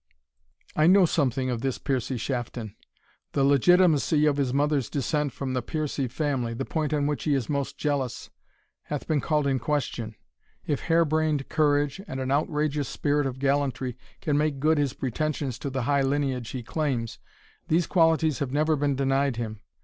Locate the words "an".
12.19-12.31